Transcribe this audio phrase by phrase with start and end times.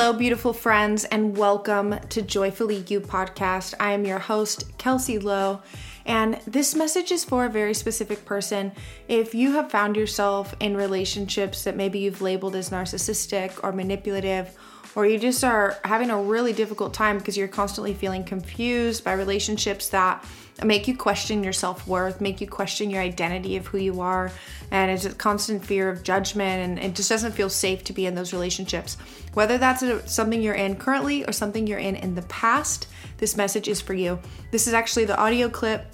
[0.00, 3.74] Hello, beautiful friends, and welcome to Joyfully You podcast.
[3.78, 5.60] I am your host, Kelsey Lowe,
[6.06, 8.72] and this message is for a very specific person.
[9.08, 14.56] If you have found yourself in relationships that maybe you've labeled as narcissistic or manipulative,
[14.94, 19.12] or you just are having a really difficult time because you're constantly feeling confused by
[19.12, 20.24] relationships that
[20.64, 24.30] make you question your self worth, make you question your identity of who you are,
[24.70, 28.06] and it's a constant fear of judgment, and it just doesn't feel safe to be
[28.06, 28.96] in those relationships.
[29.34, 32.88] Whether that's something you're in currently or something you're in in the past,
[33.18, 34.18] this message is for you.
[34.50, 35.86] This is actually the audio clip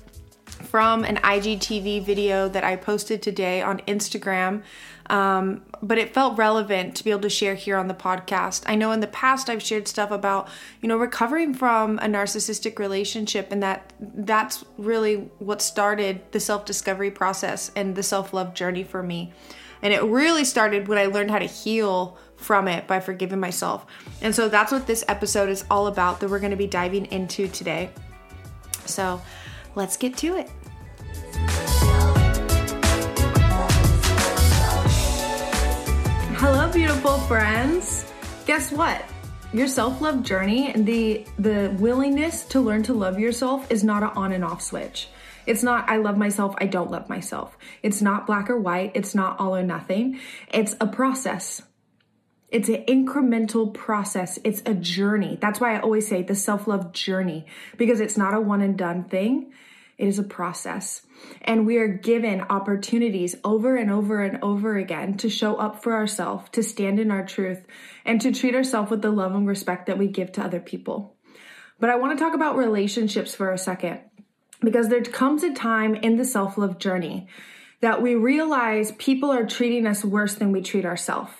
[0.46, 4.62] from an IGTV video that I posted today on Instagram.
[5.08, 8.64] Um, but it felt relevant to be able to share here on the podcast.
[8.66, 10.48] I know in the past I've shared stuff about,
[10.80, 17.12] you know, recovering from a narcissistic relationship and that that's really what started the self-discovery
[17.12, 19.32] process and the self-love journey for me.
[19.82, 23.86] And it really started when I learned how to heal from it by forgiving myself.
[24.20, 27.06] And so that's what this episode is all about that we're going to be diving
[27.06, 27.90] into today.
[28.86, 29.20] So,
[29.74, 30.50] let's get to it.
[36.76, 38.04] Beautiful friends.
[38.44, 39.02] Guess what?
[39.54, 44.10] Your self-love journey and the the willingness to learn to love yourself is not an
[44.10, 45.08] on and off switch.
[45.46, 47.56] It's not I love myself, I don't love myself.
[47.82, 50.20] It's not black or white, it's not all or nothing.
[50.52, 51.62] It's a process.
[52.50, 54.38] It's an incremental process.
[54.44, 55.38] It's a journey.
[55.40, 57.46] That's why I always say the self-love journey
[57.78, 59.50] because it's not a one and done thing.
[59.98, 61.02] It is a process.
[61.42, 65.94] And we are given opportunities over and over and over again to show up for
[65.94, 67.62] ourselves, to stand in our truth,
[68.04, 71.16] and to treat ourselves with the love and respect that we give to other people.
[71.80, 74.00] But I want to talk about relationships for a second
[74.60, 77.28] because there comes a time in the self love journey
[77.80, 81.32] that we realize people are treating us worse than we treat ourselves.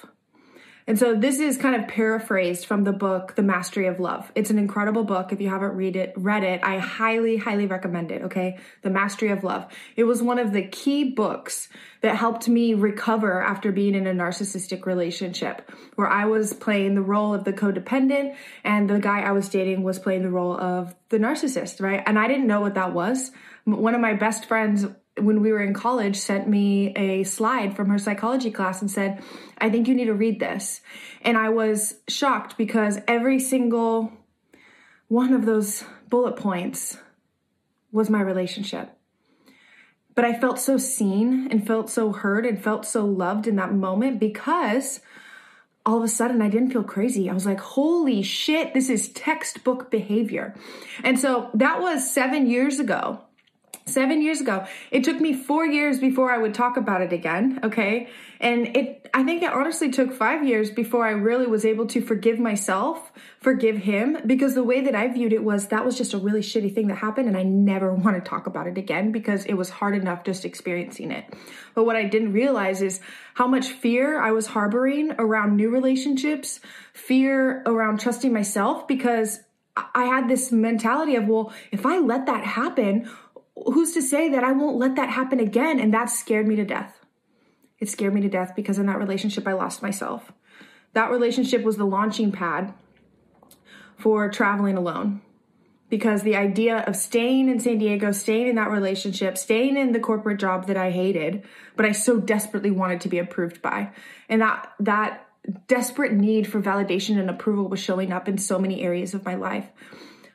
[0.89, 4.31] And so this is kind of paraphrased from the book The Mastery of Love.
[4.37, 5.33] It's an incredible book.
[5.33, 8.59] If you haven't read it, read it, I highly highly recommend it, okay?
[8.83, 9.67] The Mastery of Love.
[9.97, 11.69] It was one of the key books
[12.03, 17.03] that helped me recover after being in a narcissistic relationship where I was playing the
[17.03, 20.95] role of the codependent and the guy I was dating was playing the role of
[21.09, 22.03] the narcissist, right?
[22.07, 23.33] And I didn't know what that was.
[23.65, 24.87] One of my best friends
[25.19, 29.23] when we were in college sent me a slide from her psychology class and said,
[29.59, 30.81] I think you need to read this.
[31.23, 34.13] And I was shocked because every single
[35.09, 36.99] one of those bullet points
[37.93, 38.91] was my relationship.
[40.15, 43.73] But I felt so seen and felt so heard and felt so loved in that
[43.73, 45.01] moment because
[45.85, 47.31] all of a sudden I didn't feel crazy.
[47.31, 50.55] I was like, holy shit, this is textbook behavior.
[51.05, 53.21] And so that was seven years ago
[53.87, 54.67] seven years ago.
[54.91, 57.61] It took me four years before I would talk about it again.
[57.63, 58.09] Okay.
[58.41, 62.01] And it, I think it honestly took five years before I really was able to
[62.01, 66.15] forgive myself, forgive him, because the way that I viewed it was that was just
[66.15, 67.29] a really shitty thing that happened.
[67.29, 70.45] And I never want to talk about it again because it was hard enough just
[70.45, 71.33] experiencing it.
[71.75, 73.01] But what I didn't realize is
[73.35, 76.59] how much fear I was harboring around new relationships,
[76.93, 79.41] fear around trusting myself because
[79.95, 83.11] I had this mentality of, well, if I let that happen,
[83.57, 85.81] who's to say that I won't let that happen again?
[85.81, 87.01] And that scared me to death.
[87.79, 90.33] It scared me to death because in that relationship, I lost myself.
[90.95, 92.73] That relationship was the launching pad
[93.99, 95.21] for traveling alone
[95.89, 100.01] because the idea of staying in San Diego, staying in that relationship, staying in the
[100.01, 101.45] corporate job that I hated,
[101.77, 103.93] but I so desperately wanted to be approved by.
[104.29, 105.27] And that, that
[105.69, 109.37] desperate need for validation and approval was showing up in so many areas of my
[109.37, 109.67] life.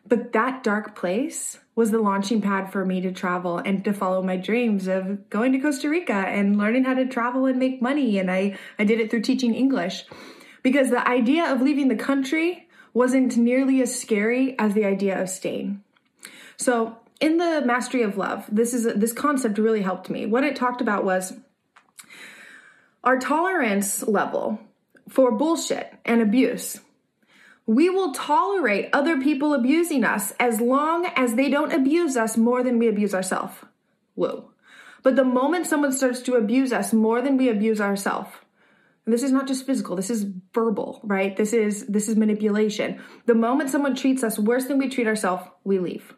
[0.08, 4.22] But that dark place was the launching pad for me to travel and to follow
[4.22, 8.20] my dreams of going to Costa Rica and learning how to travel and make money.
[8.20, 10.06] And I, I did it through teaching English
[10.62, 15.28] because the idea of leaving the country wasn't nearly as scary as the idea of
[15.28, 15.84] staying.
[16.56, 20.28] So in the mastery of love, this is this concept really helped me.
[20.28, 21.34] What it talked about was
[23.04, 24.60] our tolerance level
[25.10, 26.80] for bullshit and abuse
[27.66, 32.64] we will tolerate other people abusing us as long as they don't abuse us more
[32.64, 33.54] than we abuse ourselves.
[34.16, 34.52] Whoa.
[35.04, 38.30] But the moment someone starts to abuse us more than we abuse ourselves,
[39.06, 41.36] this is not just physical, this is verbal, right?
[41.36, 43.02] This is this is manipulation.
[43.26, 46.14] The moment someone treats us worse than we treat ourselves, we leave.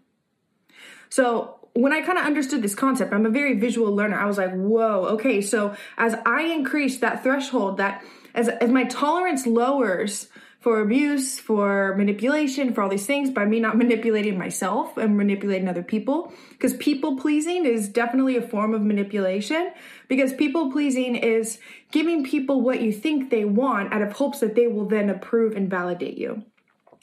[1.10, 4.20] So when I kind of understood this concept, I'm a very visual learner.
[4.20, 5.42] I was like, whoa, okay.
[5.42, 8.04] So as I increase that threshold, that
[8.36, 10.28] as, as my tolerance lowers
[10.64, 15.68] for abuse, for manipulation, for all these things by me not manipulating myself and manipulating
[15.68, 16.32] other people.
[16.52, 19.72] Because people pleasing is definitely a form of manipulation
[20.08, 21.60] because people pleasing is
[21.92, 25.54] giving people what you think they want out of hopes that they will then approve
[25.54, 26.44] and validate you.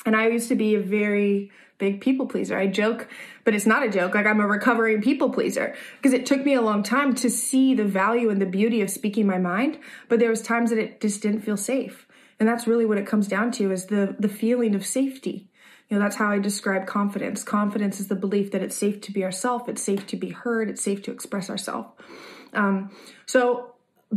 [0.06, 2.56] And I used to be a very big people pleaser.
[2.56, 3.08] I joke,
[3.44, 4.14] but it's not a joke.
[4.14, 7.74] Like I'm a recovering people pleaser because it took me a long time to see
[7.74, 9.78] the value and the beauty of speaking my mind,
[10.08, 12.06] but there was times that it just didn't feel safe.
[12.40, 15.50] And that's really what it comes down to is the the feeling of safety.
[15.88, 17.42] You know, that's how I describe confidence.
[17.42, 20.70] Confidence is the belief that it's safe to be ourselves, it's safe to be heard,
[20.70, 21.88] it's safe to express ourselves.
[22.52, 22.90] Um,
[23.26, 23.75] so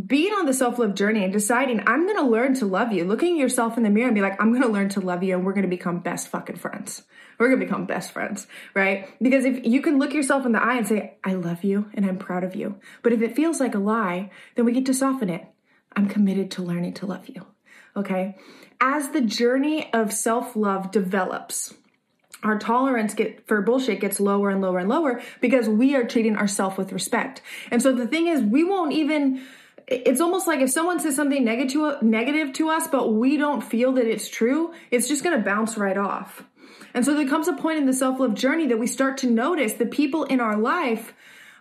[0.07, 3.03] being on the self love journey and deciding I'm going to learn to love you,
[3.03, 5.35] looking yourself in the mirror and be like, I'm going to learn to love you,
[5.35, 7.03] and we're going to become best fucking friends.
[7.37, 9.09] We're going to become best friends, right?
[9.21, 12.05] Because if you can look yourself in the eye and say, I love you and
[12.05, 14.93] I'm proud of you, but if it feels like a lie, then we get to
[14.93, 15.45] soften it.
[15.95, 17.45] I'm committed to learning to love you
[17.95, 18.37] okay?
[18.79, 21.73] As the journey of self love develops,
[22.43, 26.35] our tolerance get for bullshit gets lower and lower and lower because we are treating
[26.35, 27.41] ourselves with respect.
[27.71, 29.41] And so the thing is, we won't even
[29.87, 33.91] it's almost like if someone says something negative negative to us but we don't feel
[33.91, 36.43] that it's true it's just going to bounce right off
[36.93, 39.73] and so there comes a point in the self-love journey that we start to notice
[39.73, 41.13] the people in our life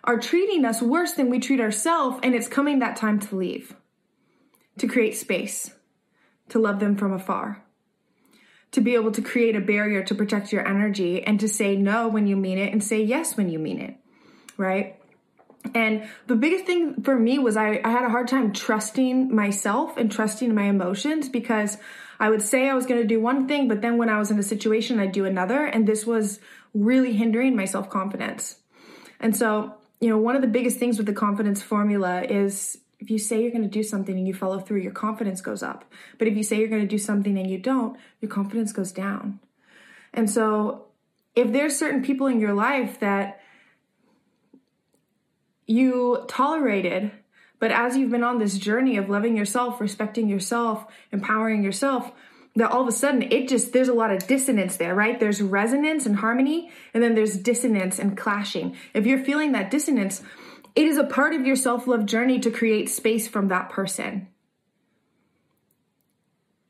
[0.05, 3.75] are treating us worse than we treat ourselves and it's coming that time to leave
[4.77, 5.71] to create space
[6.49, 7.63] to love them from afar,
[8.71, 12.07] to be able to create a barrier to protect your energy and to say no
[12.07, 13.95] when you mean it and say yes when you mean it,
[14.57, 14.99] right?
[15.73, 19.97] And the biggest thing for me was I, I had a hard time trusting myself
[19.97, 21.77] and trusting my emotions because
[22.19, 24.29] I would say I was going to do one thing, but then when I was
[24.29, 25.65] in a situation, I'd do another.
[25.65, 26.39] And this was
[26.73, 28.57] really hindering my self confidence.
[29.19, 33.11] And so, you know, one of the biggest things with the confidence formula is if
[33.11, 35.83] you say you're going to do something and you follow through, your confidence goes up.
[36.17, 38.93] But if you say you're going to do something and you don't, your confidence goes
[38.93, 39.41] down.
[40.13, 40.85] And so,
[41.35, 43.41] if there's certain people in your life that
[45.67, 47.11] you tolerated,
[47.59, 52.11] but as you've been on this journey of loving yourself, respecting yourself, empowering yourself,
[52.55, 55.19] that all of a sudden it just there's a lot of dissonance there, right?
[55.19, 58.77] There's resonance and harmony, and then there's dissonance and clashing.
[58.93, 60.21] If you're feeling that dissonance,
[60.75, 64.27] it is a part of your self love journey to create space from that person.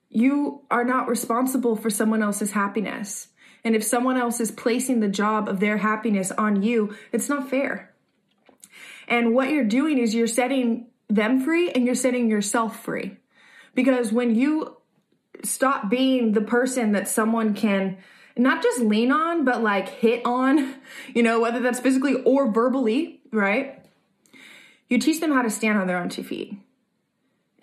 [0.10, 3.30] You are not responsible for someone else's happiness.
[3.64, 7.50] And if someone else is placing the job of their happiness on you, it's not
[7.50, 7.94] fair.
[9.08, 13.18] And what you're doing is you're setting them free and you're setting yourself free.
[13.74, 14.78] Because when you
[15.44, 17.98] stop being the person that someone can
[18.36, 20.76] not just lean on, but like hit on,
[21.14, 23.83] you know, whether that's physically or verbally, right?
[24.94, 26.56] You teach them how to stand on their own two feet.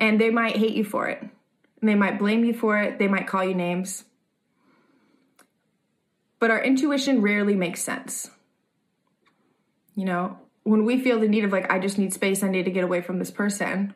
[0.00, 1.24] And they might hate you for it.
[1.80, 2.98] They might blame you for it.
[2.98, 4.02] They might call you names.
[6.40, 8.32] But our intuition rarely makes sense.
[9.94, 12.64] You know, when we feel the need of, like, I just need space, I need
[12.64, 13.94] to get away from this person.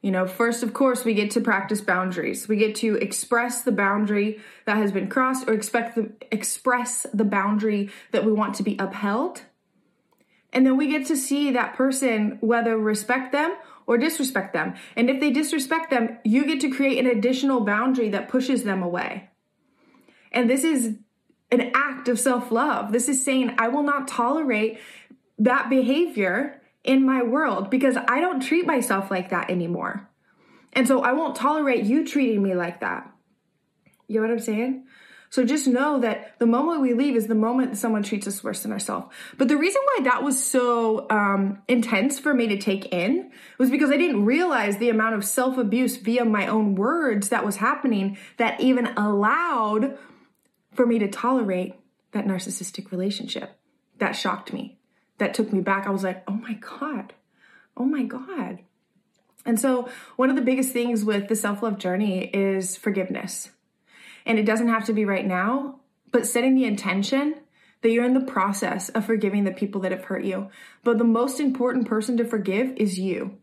[0.00, 2.46] You know, first, of course, we get to practice boundaries.
[2.46, 7.24] We get to express the boundary that has been crossed or expect the, express the
[7.24, 9.42] boundary that we want to be upheld
[10.52, 13.56] and then we get to see that person whether respect them
[13.86, 14.74] or disrespect them.
[14.96, 18.82] And if they disrespect them, you get to create an additional boundary that pushes them
[18.82, 19.30] away.
[20.32, 20.96] And this is
[21.50, 22.92] an act of self love.
[22.92, 24.78] This is saying, I will not tolerate
[25.38, 30.08] that behavior in my world because I don't treat myself like that anymore.
[30.72, 33.10] And so I won't tolerate you treating me like that.
[34.06, 34.84] You know what I'm saying?
[35.30, 38.62] So just know that the moment we leave is the moment someone treats us worse
[38.62, 39.14] than ourselves.
[39.36, 43.70] But the reason why that was so um, intense for me to take in was
[43.70, 47.56] because I didn't realize the amount of self abuse via my own words that was
[47.56, 49.98] happening that even allowed
[50.72, 51.74] for me to tolerate
[52.12, 53.58] that narcissistic relationship.
[53.98, 54.78] That shocked me.
[55.18, 55.86] That took me back.
[55.86, 57.12] I was like, oh my God.
[57.76, 58.60] Oh my God.
[59.44, 63.50] And so, one of the biggest things with the self love journey is forgiveness
[64.28, 65.80] and it doesn't have to be right now,
[66.12, 67.34] but setting the intention
[67.80, 70.50] that you're in the process of forgiving the people that have hurt you.
[70.84, 73.38] But the most important person to forgive is you.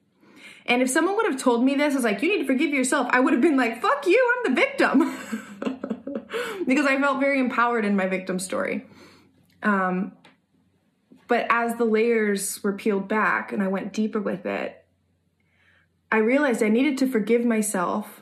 [0.67, 2.71] And if someone would have told me this, I was like, you need to forgive
[2.71, 4.99] yourself, I would have been like, fuck you, I'm the victim.
[6.67, 8.85] because I felt very empowered in my victim story.
[9.63, 10.11] Um,
[11.27, 14.83] but as the layers were peeled back and I went deeper with it,
[16.11, 18.21] I realized I needed to forgive myself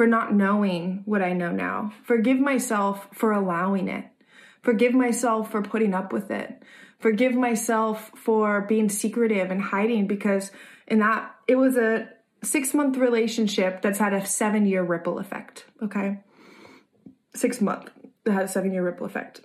[0.00, 1.92] for not knowing what I know now.
[2.04, 4.06] Forgive myself for allowing it.
[4.62, 6.62] Forgive myself for putting up with it.
[7.00, 10.52] Forgive myself for being secretive and hiding because
[10.86, 12.08] in that it was a
[12.42, 16.20] 6 month relationship that's had a 7 year ripple effect, okay?
[17.34, 17.90] six month
[18.24, 19.42] that had a seven year ripple effect.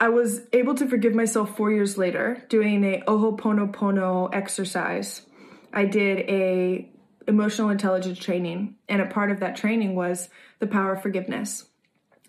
[0.00, 5.26] I was able to forgive myself four years later doing a Ho'oponopono exercise.
[5.74, 6.90] I did a
[7.26, 10.28] emotional intelligence training, and a part of that training was
[10.58, 11.66] the power of forgiveness.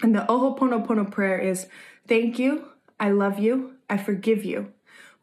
[0.01, 1.67] And the Ho'oponopono prayer is,
[2.07, 2.65] "Thank you,
[2.99, 4.73] I love you, I forgive you.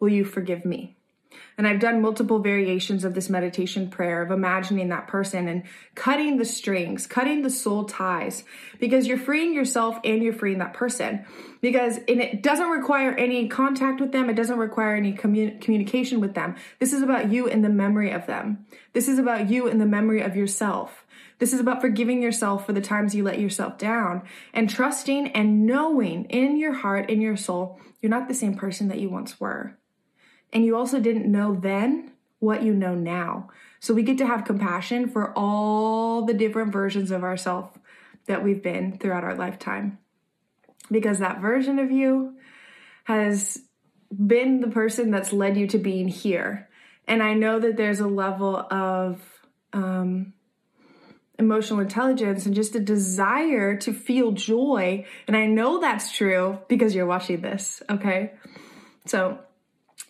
[0.00, 0.96] Will you forgive me?"
[1.56, 5.62] And I've done multiple variations of this meditation prayer of imagining that person and
[5.94, 8.44] cutting the strings, cutting the soul ties,
[8.80, 11.24] because you're freeing yourself and you're freeing that person.
[11.60, 16.20] Because and it doesn't require any contact with them, it doesn't require any commun- communication
[16.20, 16.56] with them.
[16.80, 18.66] This is about you in the memory of them.
[18.92, 21.04] This is about you in the memory of yourself.
[21.38, 24.22] This is about forgiving yourself for the times you let yourself down
[24.52, 28.88] and trusting and knowing in your heart, in your soul, you're not the same person
[28.88, 29.76] that you once were.
[30.54, 33.50] And you also didn't know then what you know now.
[33.80, 37.76] So we get to have compassion for all the different versions of ourselves
[38.26, 39.98] that we've been throughout our lifetime.
[40.90, 42.36] Because that version of you
[43.04, 43.60] has
[44.14, 46.68] been the person that's led you to being here.
[47.06, 49.20] And I know that there's a level of
[49.72, 50.32] um,
[51.38, 55.04] emotional intelligence and just a desire to feel joy.
[55.26, 58.32] And I know that's true because you're watching this, okay?
[59.06, 59.38] So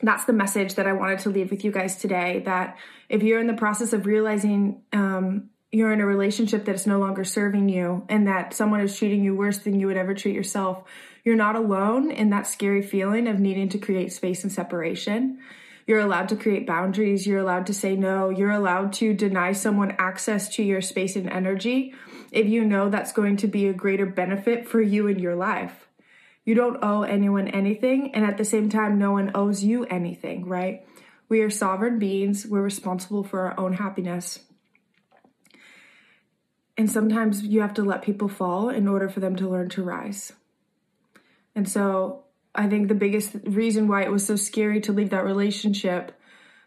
[0.06, 2.42] that's the message that I wanted to leave with you guys today.
[2.44, 2.76] That
[3.08, 7.24] if you're in the process of realizing um, you're in a relationship that's no longer
[7.24, 10.84] serving you and that someone is treating you worse than you would ever treat yourself,
[11.24, 15.40] you're not alone in that scary feeling of needing to create space and separation.
[15.86, 17.26] You're allowed to create boundaries.
[17.26, 18.30] You're allowed to say no.
[18.30, 21.94] You're allowed to deny someone access to your space and energy
[22.30, 25.83] if you know that's going to be a greater benefit for you in your life.
[26.44, 30.46] You don't owe anyone anything, and at the same time, no one owes you anything,
[30.46, 30.86] right?
[31.28, 34.40] We are sovereign beings, we're responsible for our own happiness.
[36.76, 39.82] And sometimes you have to let people fall in order for them to learn to
[39.82, 40.32] rise.
[41.54, 42.24] And so
[42.54, 46.12] I think the biggest reason why it was so scary to leave that relationship,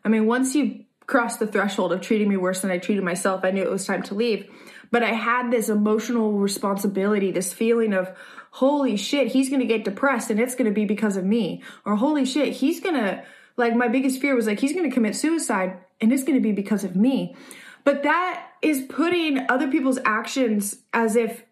[0.04, 3.42] I mean, once you crossed the threshold of treating me worse than I treated myself,
[3.44, 4.50] I knew it was time to leave.
[4.92, 8.10] But I had this emotional responsibility, this feeling of,
[8.58, 11.62] holy shit, he's gonna get depressed and it's gonna be because of me.
[11.86, 13.24] Or holy shit, he's gonna,
[13.56, 16.84] like, my biggest fear was like, he's gonna commit suicide and it's gonna be because
[16.84, 17.36] of me.
[17.84, 21.44] But that is putting other people's actions as if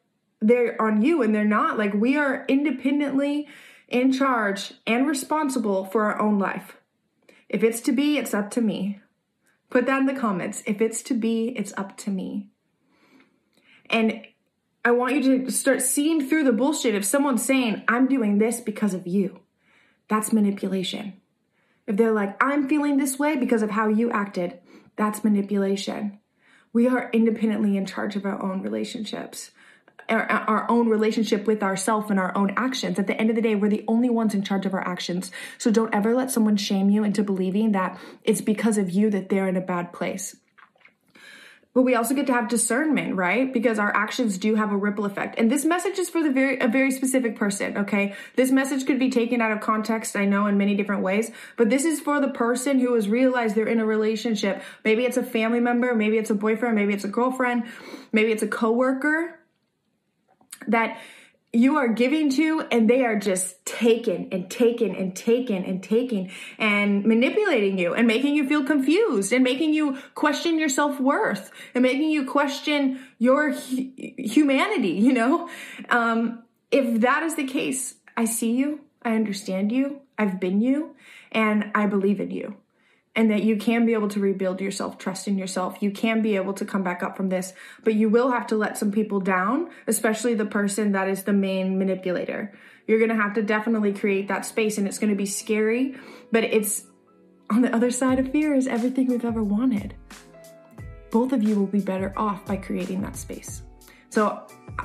[0.41, 1.77] they're on you and they're not.
[1.77, 3.47] Like, we are independently
[3.87, 6.77] in charge and responsible for our own life.
[7.49, 8.99] If it's to be, it's up to me.
[9.69, 10.63] Put that in the comments.
[10.65, 12.47] If it's to be, it's up to me.
[13.91, 14.25] And
[14.85, 18.61] I want you to start seeing through the bullshit if someone's saying, I'm doing this
[18.61, 19.39] because of you.
[20.09, 21.19] That's manipulation.
[21.87, 24.59] If they're like, I'm feeling this way because of how you acted,
[24.95, 26.19] that's manipulation.
[26.71, 29.49] We are independently in charge of our own relationships,
[30.07, 32.99] our, our own relationship with ourselves and our own actions.
[32.99, 35.31] At the end of the day, we're the only ones in charge of our actions.
[35.57, 39.29] So don't ever let someone shame you into believing that it's because of you that
[39.29, 40.35] they're in a bad place
[41.75, 43.51] but we also get to have discernment, right?
[43.51, 45.35] Because our actions do have a ripple effect.
[45.37, 48.15] And this message is for the very a very specific person, okay?
[48.37, 51.69] This message could be taken out of context, I know in many different ways, but
[51.69, 54.63] this is for the person who has realized they're in a relationship.
[54.85, 57.65] Maybe it's a family member, maybe it's a boyfriend, maybe it's a girlfriend,
[58.13, 59.37] maybe it's a coworker
[60.67, 60.97] that
[61.55, 66.31] you are giving to and they are just taken and taken and taken and taking
[66.57, 71.81] and manipulating you and making you feel confused and making you question your self-worth and
[71.81, 75.49] making you question your hu- humanity you know?
[75.89, 78.81] Um, if that is the case i see you.
[79.01, 80.01] I understand you.
[80.17, 80.95] I've been you.
[81.31, 82.55] And i believe in you
[83.15, 85.77] and that you can be able to rebuild yourself, trust in yourself.
[85.81, 87.53] You can be able to come back up from this,
[87.83, 91.33] but you will have to let some people down, especially the person that is the
[91.33, 92.53] main manipulator.
[92.87, 95.95] You're going to have to definitely create that space and it's going to be scary,
[96.31, 96.83] but it's
[97.49, 99.95] on the other side of fear is everything we've ever wanted.
[101.09, 103.61] Both of you will be better off by creating that space.
[104.09, 104.43] So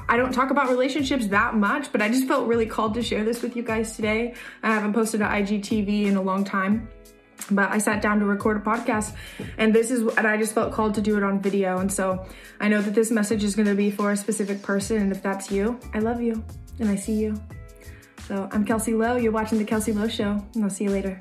[0.08, 3.24] I don't talk about relationships that much, but I just felt really called to share
[3.24, 4.34] this with you guys today.
[4.62, 6.88] I haven't posted an IGTV in a long time
[7.50, 9.14] but I sat down to record a podcast
[9.58, 11.78] and this is and I just felt called to do it on video.
[11.78, 12.26] And so
[12.60, 15.22] I know that this message is going to be for a specific person and if
[15.22, 16.44] that's you I love you
[16.78, 17.40] and I see you.
[18.26, 19.16] So I'm Kelsey Lowe.
[19.16, 21.18] You're watching the Kelsey Lowe show and I'll see you later.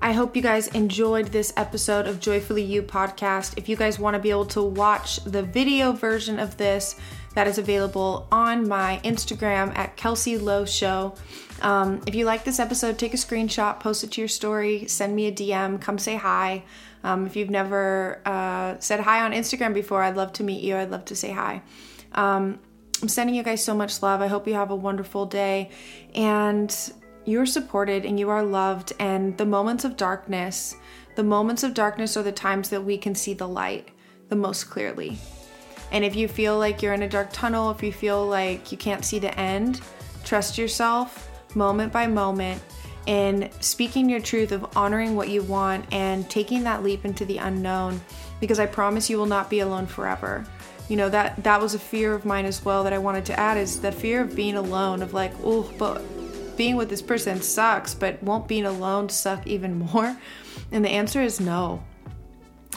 [0.00, 3.56] I hope you guys enjoyed this episode of Joyfully You podcast.
[3.56, 6.96] If you guys want to be able to watch the video version of this
[7.34, 11.14] that is available on my Instagram at Kelsey Lowe Show.
[11.62, 15.14] Um, if you like this episode, take a screenshot, post it to your story, send
[15.14, 16.64] me a DM, come say hi.
[17.02, 20.76] Um, if you've never uh, said hi on Instagram before, I'd love to meet you.
[20.76, 21.62] I'd love to say hi.
[22.12, 22.58] Um,
[23.02, 24.22] I'm sending you guys so much love.
[24.22, 25.70] I hope you have a wonderful day
[26.14, 26.74] and
[27.24, 28.92] you're supported and you are loved.
[28.98, 30.76] And the moments of darkness,
[31.14, 33.90] the moments of darkness are the times that we can see the light
[34.28, 35.18] the most clearly.
[35.92, 38.78] And if you feel like you're in a dark tunnel, if you feel like you
[38.78, 39.80] can't see the end,
[40.24, 42.62] trust yourself moment by moment
[43.06, 47.38] in speaking your truth of honoring what you want and taking that leap into the
[47.38, 48.00] unknown
[48.40, 50.46] because I promise you will not be alone forever.
[50.88, 53.38] You know that that was a fear of mine as well that I wanted to
[53.38, 56.02] add is the fear of being alone of like, "Oh, but
[56.56, 60.16] being with this person sucks, but won't being alone suck even more?"
[60.70, 61.82] And the answer is no.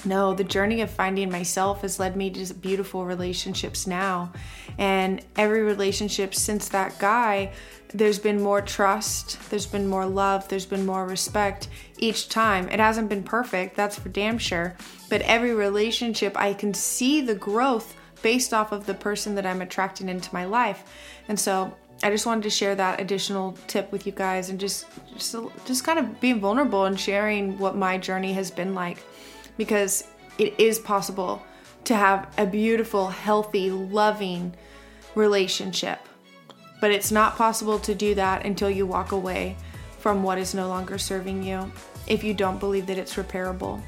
[0.08, 4.32] No, the journey of finding myself has led me to beautiful relationships now.
[4.78, 7.52] And every relationship since that guy,
[7.94, 12.70] there's been more trust, there's been more love, there's been more respect each time.
[12.70, 14.78] It hasn't been perfect, that's for damn sure.
[15.10, 19.62] But every relationship, I can see the growth based off of the person that I'm
[19.62, 20.84] attracting into my life.
[21.28, 24.86] And so I just wanted to share that additional tip with you guys and just
[25.16, 25.36] just
[25.66, 29.00] just kind of being vulnerable and sharing what my journey has been like
[29.58, 30.06] because
[30.38, 31.44] it is possible
[31.86, 34.54] to have a beautiful, healthy, loving
[35.16, 36.00] relationship.
[36.80, 39.58] But it's not possible to do that until you walk away
[40.00, 41.72] from what is no longer serving you
[42.08, 43.82] if you don't believe that it's repairable.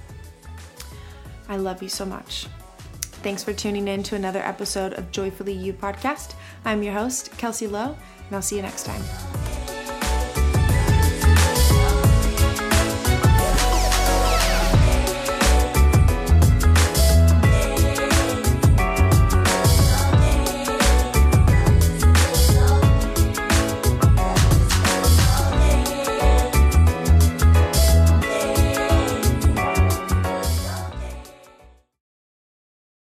[1.48, 2.48] I love you so much.
[3.22, 6.36] Thanks for tuning in to another episode of Joyfully You podcast.
[6.64, 7.98] I'm your host, Kelsey Lowe,
[8.28, 9.29] and I'll see you next time.